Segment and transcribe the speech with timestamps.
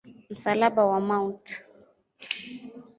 [0.29, 1.65] Msalaba wa Mt.